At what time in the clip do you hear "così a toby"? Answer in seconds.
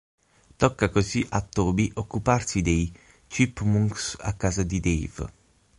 0.89-1.91